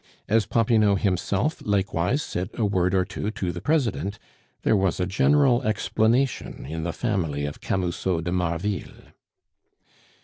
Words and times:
As 0.27 0.47
Popinot 0.47 1.01
himself 1.01 1.61
likewise 1.63 2.23
said 2.23 2.49
a 2.55 2.65
word 2.65 2.95
or 2.95 3.05
two 3.05 3.29
to 3.29 3.51
the 3.51 3.61
President, 3.61 4.17
there 4.63 4.75
was 4.75 4.99
a 4.99 5.05
general 5.05 5.61
explanation 5.61 6.65
in 6.67 6.81
the 6.81 6.91
family 6.91 7.45
of 7.45 7.61
Camusot 7.61 8.21
de 8.23 8.31
Marville. 8.31 9.13